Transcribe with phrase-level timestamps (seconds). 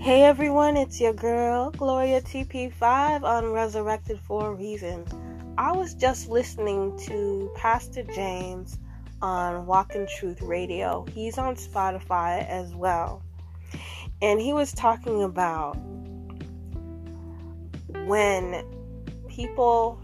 [0.00, 5.04] Hey everyone, it's your girl, Gloria TP5 on Resurrected for a Reason.
[5.58, 8.78] I was just listening to Pastor James
[9.20, 11.04] on Walk in Truth Radio.
[11.12, 13.22] He's on Spotify as well.
[14.22, 15.74] And he was talking about
[18.06, 18.64] when
[19.28, 20.00] people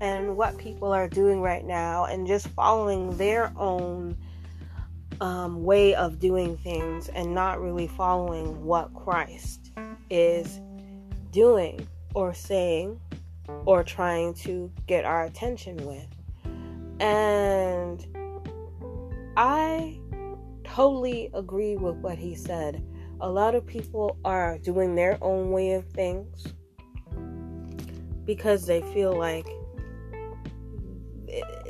[0.00, 4.16] and what people are doing right now and just following their own
[5.20, 9.72] um, way of doing things and not really following what Christ
[10.10, 10.60] is
[11.32, 13.00] doing or saying
[13.64, 16.06] or trying to get our attention with.
[17.00, 18.06] And
[19.36, 19.98] I
[20.64, 22.84] totally agree with what he said.
[23.20, 26.44] A lot of people are doing their own way of things
[28.24, 29.46] because they feel like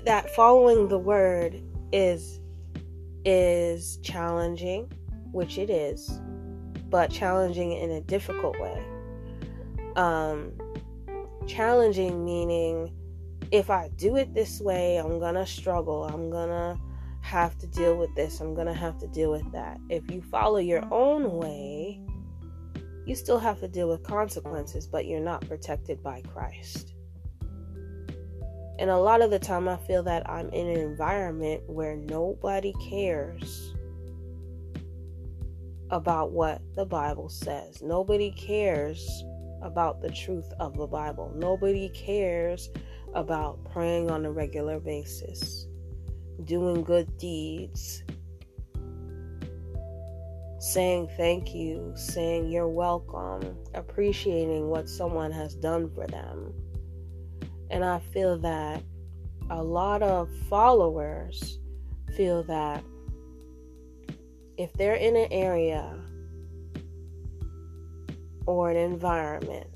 [0.04, 2.40] that following the word is
[3.30, 4.90] is challenging,
[5.32, 6.20] which it is,
[6.88, 8.82] but challenging in a difficult way.
[9.96, 10.52] Um,
[11.46, 12.90] challenging meaning
[13.50, 16.04] if I do it this way, I'm gonna struggle.
[16.04, 16.78] I'm gonna
[17.20, 18.40] have to deal with this.
[18.40, 19.78] I'm gonna have to deal with that.
[19.90, 22.00] If you follow your own way,
[23.04, 26.94] you still have to deal with consequences, but you're not protected by Christ.
[28.78, 32.72] And a lot of the time, I feel that I'm in an environment where nobody
[32.88, 33.74] cares
[35.90, 37.82] about what the Bible says.
[37.82, 39.24] Nobody cares
[39.62, 41.32] about the truth of the Bible.
[41.34, 42.70] Nobody cares
[43.14, 45.66] about praying on a regular basis,
[46.44, 48.04] doing good deeds,
[50.60, 56.54] saying thank you, saying you're welcome, appreciating what someone has done for them
[57.70, 58.82] and I feel that
[59.50, 61.58] a lot of followers
[62.16, 62.82] feel that
[64.56, 65.94] if they're in an area
[68.46, 69.68] or an environment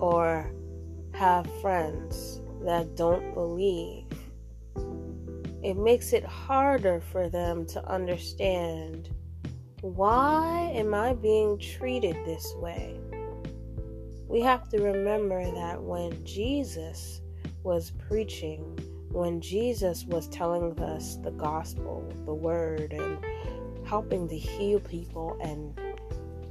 [0.00, 0.50] or
[1.14, 4.06] have friends that don't believe,
[5.62, 9.10] it makes it harder for them to understand
[9.80, 12.98] why am I being treated this way?
[14.28, 17.20] We have to remember that when Jesus
[17.62, 18.78] was preaching,
[19.10, 23.18] when Jesus was telling us the gospel, the word, and
[23.86, 25.78] helping to heal people and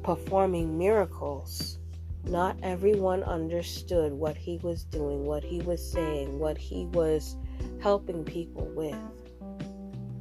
[0.03, 1.79] performing miracles,
[2.25, 7.35] not everyone understood what he was doing, what he was saying, what he was
[7.81, 8.95] helping people with.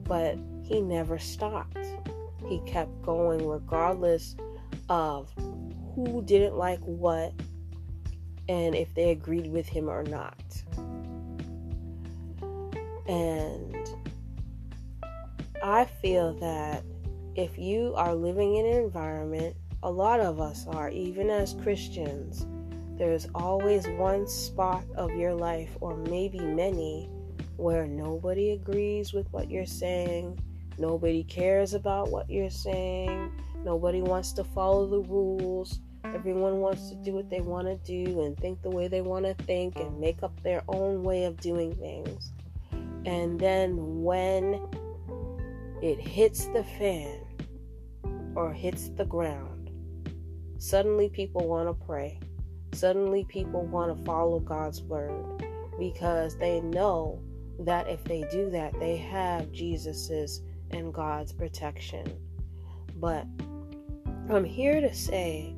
[0.04, 1.78] But he never stopped.
[2.48, 4.36] He kept going regardless
[4.88, 5.32] of
[5.94, 7.32] who didn't like what
[8.48, 10.42] and if they agreed with him or not.
[13.06, 13.76] And
[15.62, 16.84] I feel that
[17.34, 22.46] if you are living in an environment, a lot of us are, even as Christians,
[22.98, 27.10] there's always one spot of your life, or maybe many,
[27.56, 30.38] where nobody agrees with what you're saying,
[30.78, 33.32] nobody cares about what you're saying,
[33.64, 38.22] nobody wants to follow the rules, Everyone wants to do what they want to do
[38.22, 41.40] and think the way they want to think and make up their own way of
[41.40, 42.32] doing things.
[43.06, 44.60] And then when
[45.80, 47.20] it hits the fan
[48.34, 49.70] or hits the ground,
[50.58, 52.18] suddenly people want to pray.
[52.72, 55.44] Suddenly people want to follow God's word
[55.78, 57.22] because they know
[57.60, 62.06] that if they do that, they have Jesus's and God's protection.
[62.96, 63.26] But
[64.30, 65.54] I'm here to say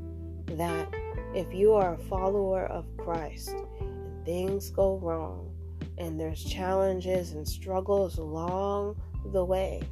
[0.47, 0.88] that
[1.34, 5.50] if you are a follower of Christ and things go wrong
[5.98, 8.97] and there's challenges and struggles along
[9.32, 9.82] the way,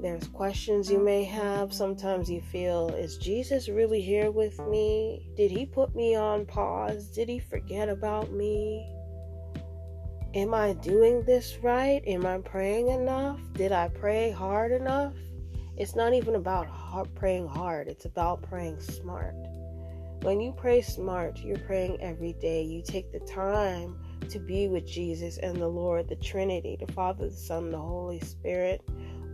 [0.00, 1.74] there's questions you may have.
[1.74, 5.28] Sometimes you feel, is Jesus really here with me?
[5.36, 7.08] Did he put me on pause?
[7.08, 8.94] Did he forget about me?
[10.34, 12.00] Am I doing this right?
[12.06, 13.40] Am I praying enough?
[13.54, 15.14] Did I pray hard enough?
[15.78, 19.36] It's not even about hard, praying hard, it's about praying smart.
[20.22, 22.64] When you pray smart, you're praying every day.
[22.64, 23.96] You take the time
[24.28, 28.18] to be with Jesus and the Lord, the Trinity, the Father, the Son, the Holy
[28.18, 28.82] Spirit,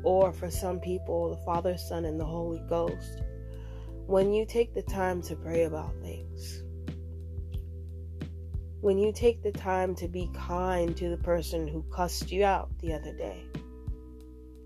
[0.02, 3.23] or for some people, the Father, Son, and the Holy Ghost.
[4.06, 6.62] When you take the time to pray about things,
[8.82, 12.69] when you take the time to be kind to the person who cussed you out
[12.81, 13.46] the other day,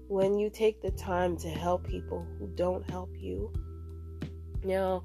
[0.08, 3.52] when you take the time to help people who don't help you.
[4.64, 5.02] Now,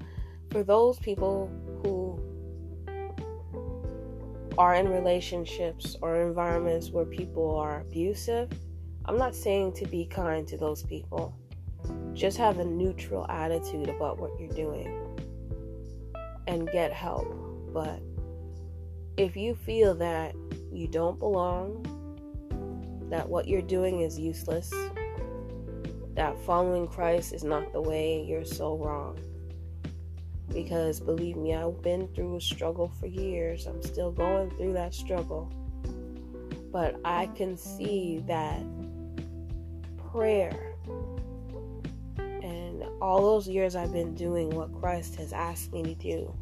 [0.50, 1.50] for those people
[1.82, 2.18] who
[4.56, 8.50] are in relationships or environments where people are abusive,
[9.04, 11.36] I'm not saying to be kind to those people.
[12.14, 14.88] just have a neutral attitude about what you're doing
[16.46, 17.26] and get help.
[17.74, 18.00] But
[19.16, 20.34] if you feel that
[20.72, 21.84] you don't belong,
[23.10, 24.72] that what you're doing is useless,
[26.14, 29.18] that following Christ is not the way, you're so wrong.
[30.52, 33.66] Because believe me, I've been through a struggle for years.
[33.66, 35.52] I'm still going through that struggle.
[36.70, 38.62] But I can see that
[40.12, 40.74] prayer
[42.44, 46.34] and all those years I've been doing what Christ has asked me to do,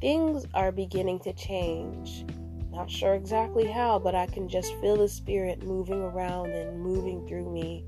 [0.00, 2.24] things are beginning to change.
[2.70, 7.26] Not sure exactly how, but I can just feel the Spirit moving around and moving
[7.26, 7.84] through me.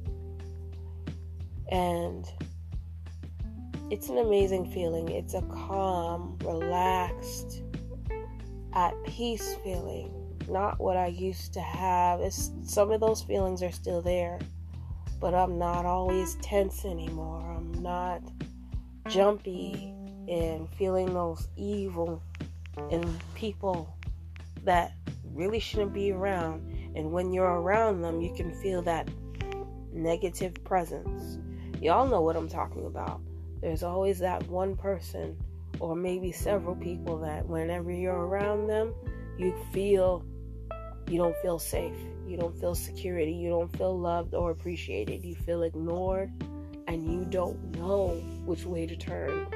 [1.70, 2.26] And
[3.90, 5.08] it's an amazing feeling.
[5.08, 7.62] It's a calm, relaxed,
[8.72, 10.14] at peace feeling.
[10.48, 12.20] Not what I used to have.
[12.20, 14.38] It's, some of those feelings are still there,
[15.20, 17.50] but I'm not always tense anymore.
[17.50, 18.22] I'm not
[19.08, 19.92] jumpy
[20.28, 22.22] and feeling those evil
[22.90, 23.04] and
[23.34, 23.96] people
[24.64, 24.92] that
[25.34, 26.92] really shouldn't be around.
[26.94, 29.08] And when you're around them, you can feel that
[29.92, 31.38] negative presence.
[31.80, 33.22] Y'all know what I'm talking about.
[33.62, 35.36] There's always that one person,
[35.78, 38.94] or maybe several people, that whenever you're around them,
[39.38, 40.24] you feel
[41.08, 41.96] you don't feel safe.
[42.26, 43.32] You don't feel security.
[43.32, 45.24] You don't feel loved or appreciated.
[45.24, 46.30] You feel ignored
[46.86, 48.10] and you don't know
[48.44, 49.46] which way to turn.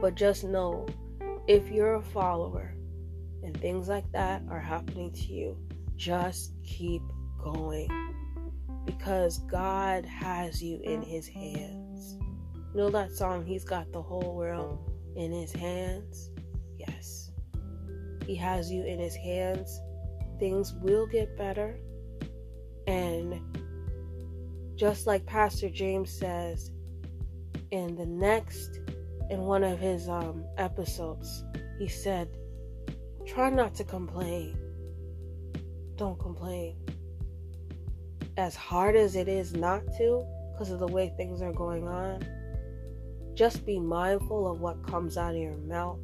[0.00, 0.86] But just know
[1.46, 2.74] if you're a follower
[3.42, 5.58] and things like that are happening to you,
[5.96, 7.02] just keep
[7.42, 8.13] going
[8.84, 12.18] because God has you in His hands.
[12.54, 16.30] You know that song, He's got the whole world in His hands?
[16.78, 17.30] Yes.
[18.26, 19.80] He has you in His hands.
[20.38, 21.78] Things will get better.
[22.86, 23.40] And
[24.76, 26.70] just like Pastor James says
[27.70, 28.80] in the next,
[29.30, 31.44] in one of his um, episodes,
[31.78, 32.28] he said,
[33.26, 34.56] try not to complain.
[35.96, 36.76] Don't complain.
[38.36, 42.26] As hard as it is not to, because of the way things are going on,
[43.34, 46.00] just be mindful of what comes out of your mouth,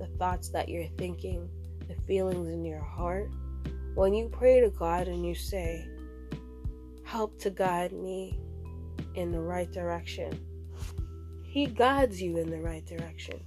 [0.00, 1.48] the thoughts that you're thinking,
[1.88, 3.30] the feelings in your heart.
[3.94, 5.86] When you pray to God and you say,
[7.04, 8.40] Help to guide me
[9.14, 10.36] in the right direction,
[11.44, 13.40] He guides you in the right direction.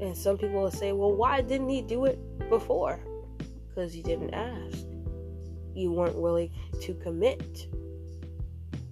[0.00, 3.00] And some people will say, Well, why didn't He do it before?
[3.68, 4.85] Because you didn't ask.
[5.76, 6.50] You weren't willing
[6.80, 7.68] to commit.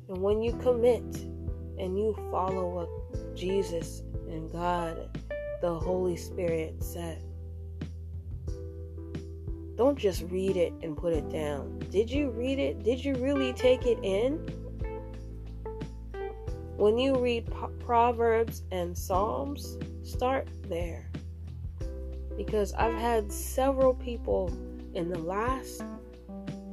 [0.08, 1.02] And when you commit,
[1.78, 5.19] and you follow what Jesus and God,
[5.60, 7.22] the Holy Spirit said.
[9.76, 11.81] Don't just read it and put it down.
[11.90, 12.84] Did you read it?
[12.84, 14.34] Did you really take it in?
[16.76, 17.48] When you read
[17.80, 21.10] Proverbs and Psalms, start there.
[22.37, 24.52] Because I've had several people
[24.94, 25.82] in the last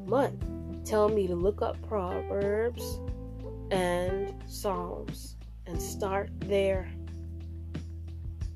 [0.08, 0.44] month
[0.86, 3.00] tell me to look up Proverbs
[3.72, 6.90] and Psalms and start there.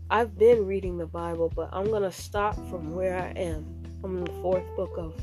[0.10, 3.66] I've been reading the Bible, but I'm going to stop from where I am.
[4.04, 5.16] I'm in the fourth book of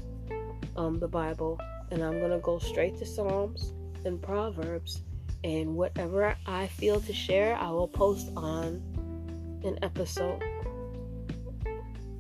[0.77, 1.61] um, the Bible,
[1.91, 3.73] and I'm going to go straight to Psalms
[4.05, 5.03] and Proverbs.
[5.45, 8.83] And whatever I feel to share, I will post on
[9.65, 10.43] an episode.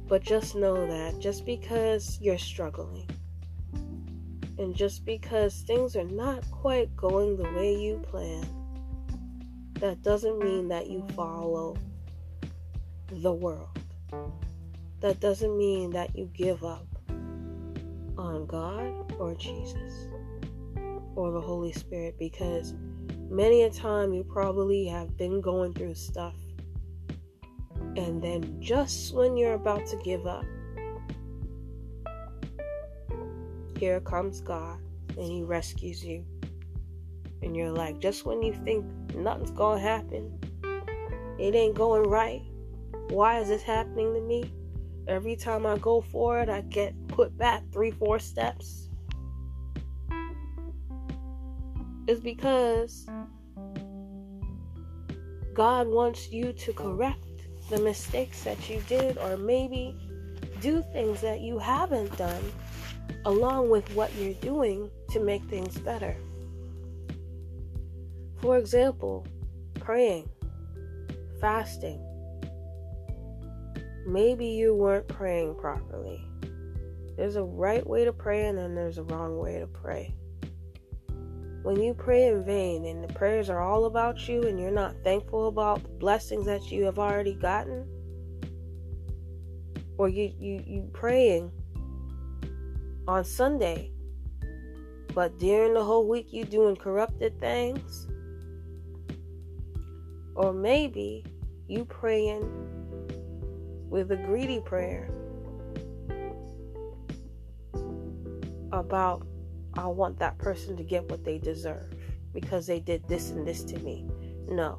[0.09, 3.09] But just know that just because you're struggling,
[4.59, 8.47] and just because things are not quite going the way you plan,
[9.75, 11.77] that doesn't mean that you follow
[13.11, 13.79] the world.
[15.01, 16.87] That doesn't mean that you give up
[18.19, 20.07] on God or Jesus
[21.17, 22.75] or the Holy Spirit because
[23.29, 26.35] many a time you probably have been going through stuff
[27.97, 30.45] and then just when you're about to give up,
[33.83, 36.25] here comes God and He rescues you.
[37.43, 40.39] And you're like, just when you think nothing's gonna happen,
[41.37, 42.43] it ain't going right.
[43.09, 44.53] Why is this happening to me?
[45.09, 48.89] Every time I go forward, I get put back three, four steps.
[52.07, 53.09] It's because
[55.55, 59.97] God wants you to correct the mistakes that you did, or maybe
[60.61, 62.53] do things that you haven't done
[63.25, 66.17] along with what you're doing to make things better.
[68.41, 69.27] For example,
[69.79, 70.29] praying,
[71.41, 72.01] fasting.
[74.07, 76.25] Maybe you weren't praying properly.
[77.17, 80.15] There's a right way to pray and then there's a wrong way to pray.
[81.63, 84.97] when you pray in vain and the prayers are all about you and you're not
[85.05, 87.87] thankful about the blessings that you have already gotten,
[89.97, 91.51] or you you you praying
[93.09, 93.91] on Sunday,
[95.15, 98.07] but during the whole week you doing corrupted things,
[100.35, 101.25] or maybe
[101.69, 102.43] you praying
[103.89, 105.11] with a greedy prayer
[108.73, 109.27] about
[109.75, 111.95] I want that person to get what they deserve
[112.33, 114.07] because they did this and this to me.
[114.49, 114.77] No.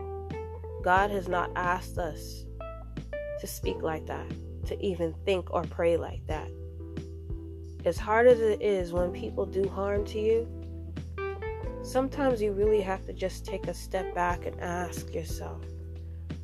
[0.83, 2.45] God has not asked us
[3.39, 4.27] to speak like that,
[4.67, 6.47] to even think or pray like that.
[7.85, 10.47] As hard as it is when people do harm to you,
[11.83, 15.61] sometimes you really have to just take a step back and ask yourself,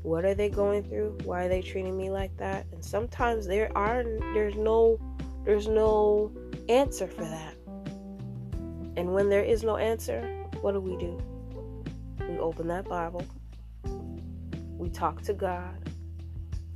[0.02, 1.18] what are they going through?
[1.24, 2.66] Why are they treating me like that?
[2.74, 4.04] And sometimes there are
[4.34, 5.00] there's no
[5.46, 6.32] there's no
[6.68, 7.56] answer for that.
[8.98, 10.22] And when there is no answer,
[10.62, 11.22] what do we do?
[12.28, 13.26] We open that Bible.
[14.78, 15.90] We talk to God.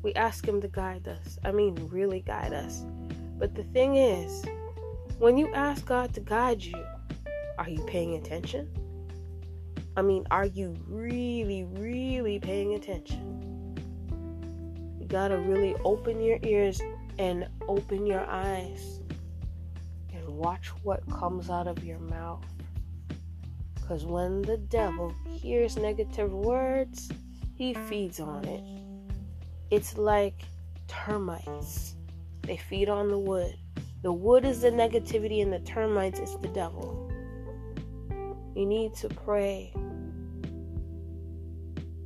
[0.01, 1.37] We ask Him to guide us.
[1.43, 2.85] I mean, really guide us.
[3.43, 4.45] But the thing is,
[5.19, 6.81] when you ask God to guide you,
[7.57, 8.69] are you paying attention?
[9.97, 13.75] I mean, are you really, really paying attention?
[14.97, 16.81] You gotta really open your ears
[17.19, 19.01] and open your eyes
[20.13, 22.45] and watch what comes out of your mouth.
[23.75, 27.11] Because when the devil hears negative words,
[27.55, 28.63] he feeds on it.
[29.69, 30.43] It's like
[30.87, 31.97] termites,
[32.43, 33.55] they feed on the wood.
[34.03, 37.09] The wood is the negativity, and the termites is the devil.
[38.55, 39.73] You need to pray.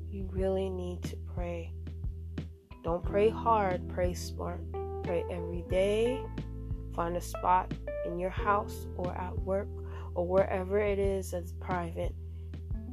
[0.10, 1.74] You really need to pray.
[2.84, 4.62] Don't pray hard, pray smart.
[5.04, 6.22] Pray every day.
[6.96, 7.74] Find a spot
[8.06, 9.68] in your house or at work
[10.16, 12.14] or wherever it is that's private.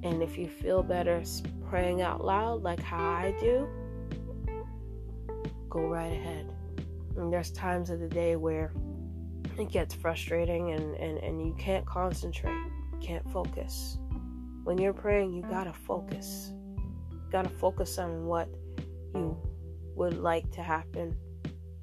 [0.03, 1.23] And if you feel better
[1.69, 3.69] praying out loud, like how I do,
[5.71, 6.54] go right ahead.
[7.17, 8.73] And there's times of the day where
[9.59, 12.59] it gets frustrating and, and, and you can't concentrate,
[13.01, 13.99] can't focus.
[14.65, 16.53] When you're praying, you gotta focus.
[17.11, 18.49] You gotta focus on what
[19.15, 19.37] you
[19.95, 21.17] would like to happen,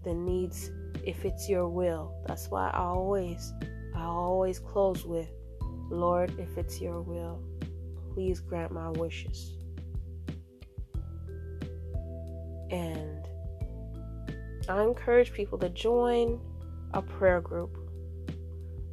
[0.04, 0.72] the needs
[1.06, 2.14] if it's your will.
[2.28, 3.54] That's why I always,
[3.96, 5.30] I always close with,
[5.90, 7.42] Lord, if it's your will,
[8.14, 9.58] please grant my wishes.
[12.70, 13.28] And
[14.72, 16.40] I encourage people to join
[16.94, 17.78] a prayer group.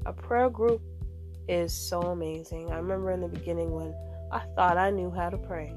[0.06, 0.82] A prayer group
[1.46, 2.72] is so amazing.
[2.72, 3.94] I remember in the beginning when
[4.32, 5.72] I thought I knew how to pray.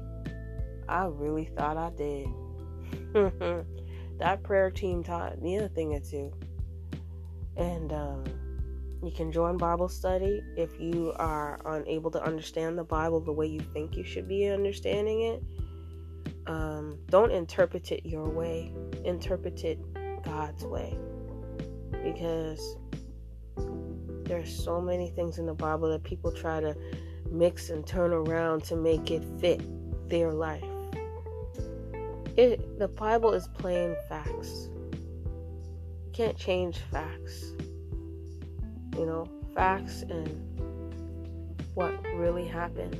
[0.88, 2.26] I really thought I did.
[4.18, 6.32] that prayer team taught me a thing or two.
[7.56, 8.24] And um,
[9.04, 13.46] you can join Bible study if you are unable to understand the Bible the way
[13.46, 15.42] you think you should be understanding it.
[16.48, 18.72] Um, don't interpret it your way,
[19.04, 19.78] interpret it
[20.22, 20.96] God's way.
[22.02, 22.76] Because
[24.24, 26.76] there's so many things in the Bible that people try to
[27.30, 29.60] mix and turn around to make it fit
[30.08, 30.64] their life.
[32.36, 34.68] It, the Bible is plain facts.
[34.92, 37.52] You can't change facts.
[38.96, 40.28] You know, facts and
[41.74, 42.96] what really happened.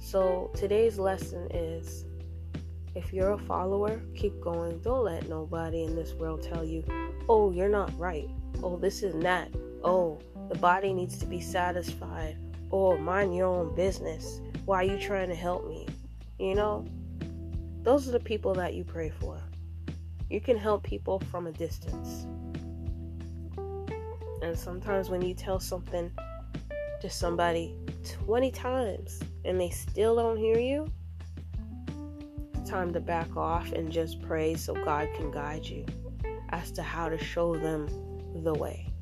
[0.00, 2.04] So today's lesson is
[2.94, 4.78] if you're a follower, keep going.
[4.78, 6.84] Don't let nobody in this world tell you,
[7.28, 8.28] oh, you're not right.
[8.62, 9.50] Oh, this is that.
[9.82, 12.36] Oh, the body needs to be satisfied.
[12.70, 14.40] Oh, mind your own business.
[14.64, 15.86] Why are you trying to help me?
[16.38, 16.86] You know,
[17.82, 19.38] those are the people that you pray for.
[20.30, 22.26] You can help people from a distance.
[24.42, 26.10] And sometimes when you tell something
[27.00, 27.76] to somebody
[28.24, 30.90] 20 times and they still don't hear you,
[32.64, 35.84] time to back off and just pray so God can guide you
[36.50, 37.88] as to how to show them
[38.42, 38.92] the way.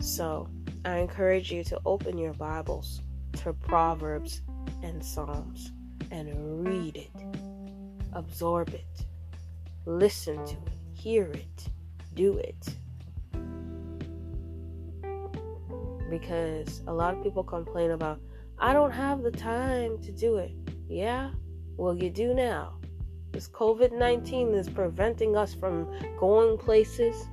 [0.00, 0.48] So,
[0.84, 3.02] I encourage you to open your Bibles
[3.42, 4.42] to Proverbs
[4.82, 5.72] and Psalms
[6.10, 7.10] and read it,
[8.12, 9.06] absorb it,
[9.84, 11.68] listen to it, hear it,
[12.14, 12.74] do it.
[16.08, 18.20] Because a lot of people complain about,
[18.58, 20.52] I don't have the time to do it.
[20.88, 21.30] Yeah?
[21.80, 22.74] Well, you do now.
[23.32, 27.26] This COVID 19 is preventing us from going places.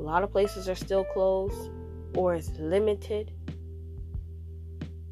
[0.00, 1.70] A lot of places are still closed
[2.16, 3.30] or it's limited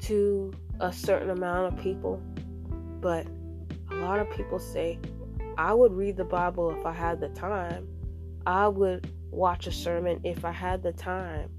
[0.01, 2.21] to a certain amount of people.
[2.99, 3.25] But
[3.89, 4.99] a lot of people say,
[5.57, 7.87] I would read the Bible if I had the time.
[8.45, 11.49] I would watch a sermon if I had the time.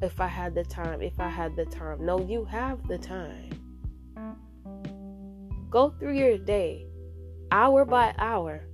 [0.00, 2.06] if I had the time, if I had the time.
[2.06, 3.43] No, you have the time.
[5.74, 6.86] Go through your day,
[7.50, 8.64] hour by hour,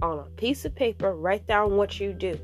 [0.00, 2.40] on a piece of paper, write down what you do.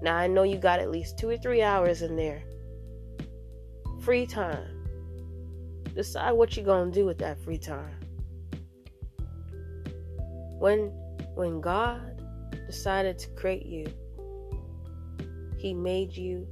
[0.00, 2.44] Now, I know you got at least two or three hours in there.
[4.00, 4.86] Free time.
[5.92, 7.96] Decide what you're going to do with that free time.
[10.60, 10.92] When
[11.34, 12.22] when God
[12.68, 13.86] decided to create you,
[15.58, 16.46] he made you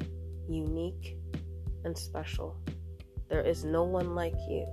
[0.49, 1.16] unique
[1.85, 2.56] and special.
[3.28, 4.66] There is no one like you.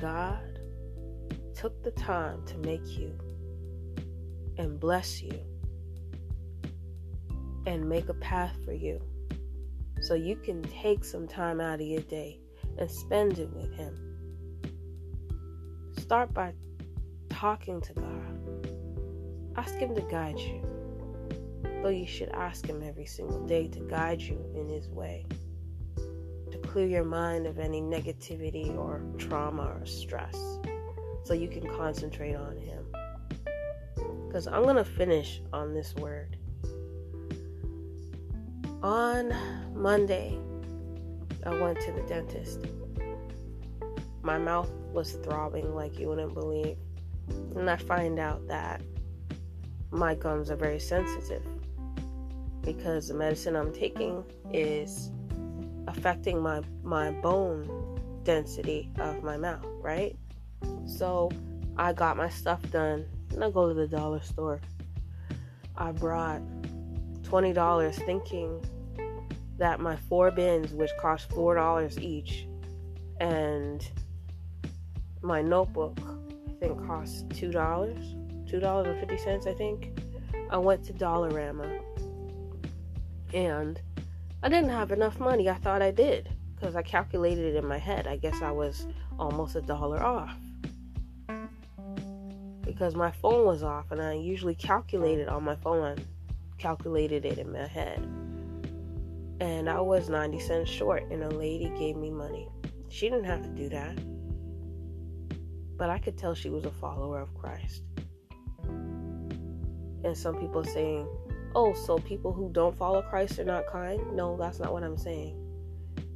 [0.00, 0.58] God
[1.54, 3.12] took the time to make you
[4.56, 5.38] and bless you
[7.66, 8.98] and make a path for you
[10.00, 12.40] so you can take some time out of your day
[12.78, 13.94] and spend it with Him.
[15.98, 16.54] Start by
[17.28, 18.74] talking to God.
[19.56, 20.62] Ask Him to guide you.
[21.82, 25.26] Though you should ask Him every single day to guide you in His way,
[26.70, 30.36] clear your mind of any negativity or trauma or stress
[31.24, 32.86] so you can concentrate on Him.
[34.26, 36.36] Because I'm going to finish on this word.
[38.84, 39.34] On
[39.74, 40.38] Monday,
[41.44, 42.60] I went to the dentist.
[44.22, 46.76] My mouth was throbbing like you wouldn't believe.
[47.56, 48.80] And I find out that
[49.90, 51.42] my gums are very sensitive
[52.62, 54.22] because the medicine I'm taking
[54.52, 55.10] is
[55.86, 60.16] affecting my my bone density of my mouth, right?
[60.86, 61.30] So
[61.76, 64.60] I got my stuff done and I go to the dollar store.
[65.76, 66.42] I brought
[67.22, 68.62] $20 thinking
[69.58, 72.46] that my four bins, which cost $4 each,
[73.20, 73.88] and
[75.22, 80.00] my notebook, I think cost $2, $2.50, I think.
[80.50, 81.80] I went to Dollarama
[83.32, 83.80] and
[84.42, 85.48] I didn't have enough money.
[85.48, 88.06] I thought I did because I calculated it in my head.
[88.06, 88.86] I guess I was
[89.18, 90.34] almost a dollar off
[92.80, 95.82] because my phone was off and I usually calculated on my phone.
[95.82, 95.96] I
[96.56, 97.98] calculated it in my head.
[99.40, 102.48] And I was 90 cents short, and a lady gave me money.
[102.88, 103.98] She didn't have to do that.
[105.76, 107.82] But I could tell she was a follower of Christ.
[110.04, 111.06] And some people saying,
[111.54, 114.00] oh, so people who don't follow Christ are not kind?
[114.14, 115.36] No, that's not what I'm saying.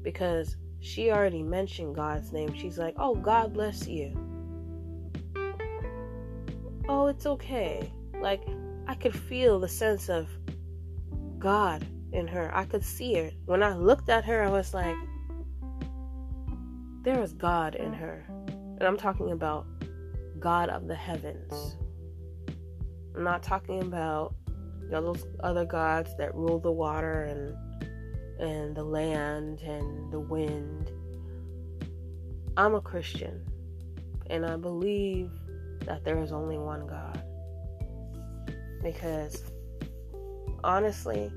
[0.02, 2.54] Because she already mentioned God's name.
[2.54, 4.14] She's like, oh, God bless you
[6.88, 7.92] oh, it's okay.
[8.20, 8.42] Like,
[8.86, 10.28] I could feel the sense of
[11.38, 12.50] God in her.
[12.54, 13.34] I could see it.
[13.46, 14.96] When I looked at her, I was like,
[17.02, 18.24] there is God in her.
[18.48, 19.66] And I'm talking about
[20.38, 21.76] God of the heavens.
[23.14, 24.34] I'm not talking about
[24.84, 27.56] you know, those other gods that rule the water and
[28.38, 30.90] and the land and the wind.
[32.56, 33.44] I'm a Christian
[34.28, 35.30] and I believe
[35.86, 37.22] that there is only one God.
[38.82, 39.42] Because
[40.62, 41.32] honestly,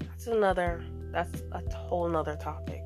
[0.00, 2.82] that's another, that's a whole nother topic.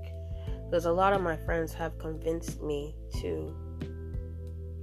[0.65, 3.55] Because a lot of my friends have convinced me to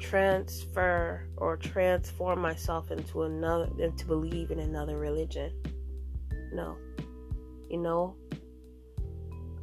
[0.01, 5.53] transfer or transform myself into another, to believe in another religion.
[6.51, 6.75] No.
[7.69, 8.15] You know,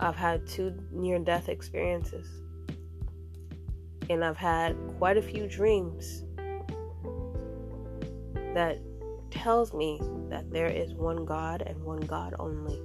[0.01, 2.27] I've had two near death experiences
[4.11, 6.25] and I've had quite a few dreams
[8.55, 8.79] that
[9.31, 12.81] tells me that there is one God and one God only.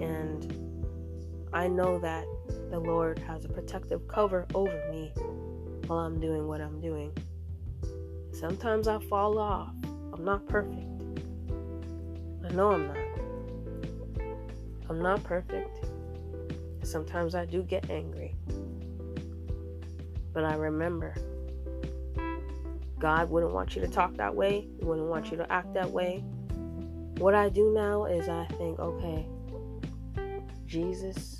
[0.00, 0.65] And
[1.56, 2.26] I know that
[2.70, 5.10] the Lord has a protective cover over me
[5.86, 7.10] while I'm doing what I'm doing.
[8.30, 9.72] Sometimes I fall off.
[10.12, 10.86] I'm not perfect.
[12.44, 12.98] I know I'm not.
[14.90, 15.86] I'm not perfect.
[16.82, 18.36] Sometimes I do get angry.
[20.34, 21.14] But I remember
[22.98, 25.90] God wouldn't want you to talk that way, He wouldn't want you to act that
[25.90, 26.22] way.
[27.16, 29.26] What I do now is I think, okay,
[30.66, 31.35] Jesus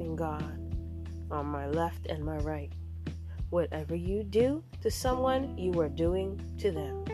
[0.00, 0.58] and God
[1.30, 2.72] on my left and my right.
[3.50, 7.04] Whatever you do to someone, you are doing to them.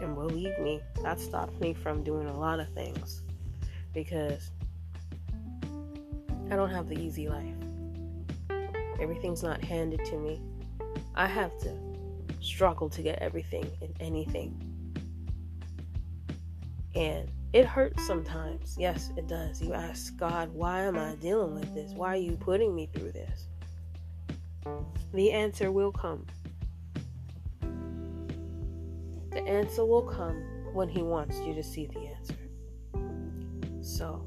[0.00, 3.22] And believe me, that stopped me from doing a lot of things
[3.92, 4.50] because
[6.50, 7.54] I don't have the easy life.
[9.00, 10.40] Everything's not handed to me.
[11.14, 11.76] I have to
[12.40, 14.60] struggle to get everything and anything.
[16.94, 18.76] And it hurts sometimes.
[18.78, 19.60] Yes, it does.
[19.60, 21.92] You ask God, why am I dealing with this?
[21.92, 23.46] Why are you putting me through this?
[25.12, 26.26] The answer will come.
[29.30, 32.34] The answer will come when He wants you to see the answer.
[33.82, 34.24] So,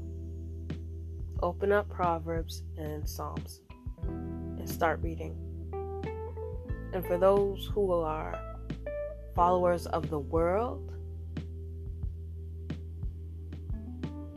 [1.42, 3.60] open up Proverbs and Psalms
[4.02, 5.36] and start reading.
[6.92, 8.38] And for those who are
[9.34, 10.95] followers of the world,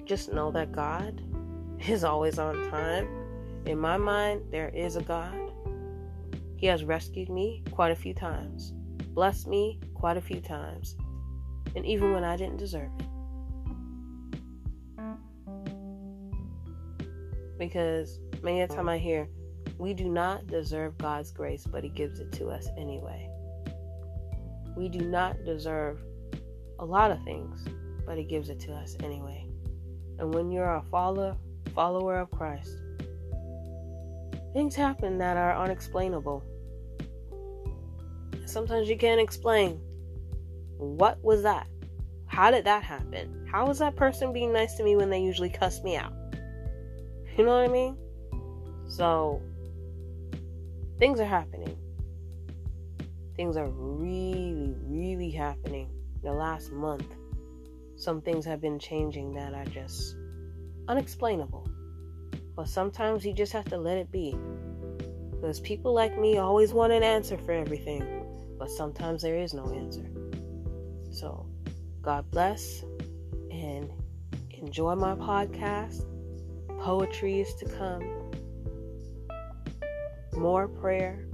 [0.09, 1.21] just know that God
[1.87, 3.07] is always on time.
[3.67, 5.51] In my mind, there is a God.
[6.57, 8.73] He has rescued me quite a few times,
[9.13, 10.95] blessed me quite a few times,
[11.75, 13.05] and even when I didn't deserve it.
[17.59, 19.29] Because many a time I hear,
[19.77, 23.29] we do not deserve God's grace, but He gives it to us anyway.
[24.75, 26.01] We do not deserve
[26.79, 27.63] a lot of things,
[28.07, 29.48] but He gives it to us anyway.
[30.19, 31.35] And when you're a follower,
[31.73, 32.77] follower of Christ,
[34.53, 36.43] things happen that are unexplainable.
[38.45, 39.79] Sometimes you can't explain.
[40.77, 41.67] What was that?
[42.27, 43.47] How did that happen?
[43.51, 46.13] How was that person being nice to me when they usually cuss me out?
[47.37, 47.97] You know what I mean?
[48.87, 49.41] So,
[50.99, 51.77] things are happening.
[53.35, 55.89] Things are really, really happening.
[56.23, 57.05] The last month,
[57.99, 60.15] some things have been changing that are just
[60.87, 61.69] unexplainable.
[62.55, 64.37] But sometimes you just have to let it be.
[65.31, 68.25] Because people like me always want an answer for everything,
[68.57, 70.09] but sometimes there is no answer.
[71.11, 71.45] So,
[72.01, 72.85] God bless
[73.51, 73.91] and
[74.51, 76.05] enjoy my podcast.
[76.79, 78.31] Poetry is to come,
[80.33, 81.25] more prayer,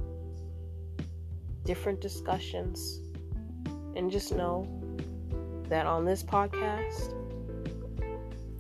[1.64, 3.02] different discussions,
[3.96, 4.85] and just know
[5.70, 7.14] that on this podcast,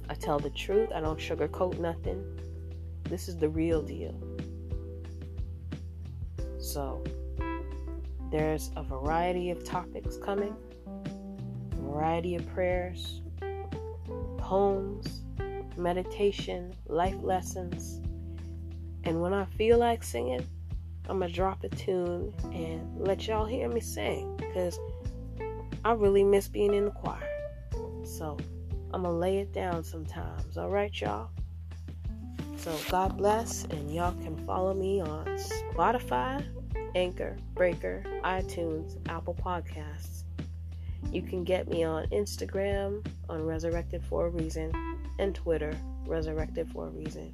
[0.10, 0.89] I tell the truth.
[0.94, 2.24] I don't sugarcoat nothing.
[3.04, 4.15] This is the real deal.
[6.60, 7.04] So,
[8.32, 10.56] there's a variety of topics coming,
[11.74, 13.22] variety of prayers,
[14.38, 15.22] poems,
[15.78, 18.02] meditation, life lessons.
[19.04, 20.46] And when I feel like singing,
[21.08, 24.80] I'm going to drop a tune and let y'all hear me sing because
[25.86, 27.30] I really miss being in the choir.
[28.04, 28.38] So,
[28.91, 30.58] I'm going to lay it down sometimes.
[30.58, 31.30] All right, y'all?
[32.58, 36.43] So, God bless, and y'all can follow me on Spotify,
[36.95, 40.24] Anchor, Breaker, iTunes, Apple Podcasts.
[41.12, 44.71] You can get me on Instagram on Resurrected for a Reason
[45.19, 45.71] and Twitter,
[46.08, 47.32] Resurrected for a Reason.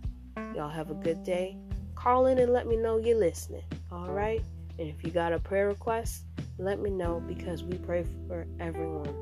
[0.54, 1.58] Y'all have a good day.
[1.96, 3.64] Call in and let me know you're listening.
[3.94, 4.44] All right?
[4.78, 6.26] And if you got a prayer request,
[6.62, 9.16] let me know because we pray for everyone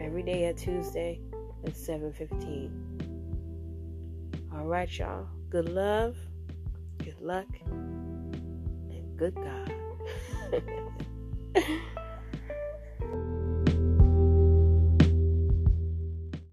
[0.00, 1.20] every day at Tuesday
[1.66, 2.70] at 7:15.
[4.54, 5.28] All right, y'all.
[5.50, 6.16] Good love,
[6.98, 9.70] good luck, and good God.